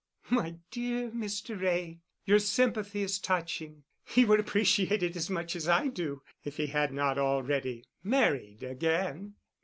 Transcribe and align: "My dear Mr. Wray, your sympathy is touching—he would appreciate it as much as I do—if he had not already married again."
"My 0.31 0.55
dear 0.71 1.11
Mr. 1.11 1.61
Wray, 1.61 1.99
your 2.25 2.39
sympathy 2.39 3.03
is 3.03 3.19
touching—he 3.19 4.25
would 4.25 4.39
appreciate 4.39 5.03
it 5.03 5.15
as 5.15 5.29
much 5.29 5.55
as 5.55 5.67
I 5.67 5.89
do—if 5.89 6.57
he 6.57 6.65
had 6.65 6.91
not 6.91 7.19
already 7.19 7.85
married 8.03 8.63
again." 8.63 9.35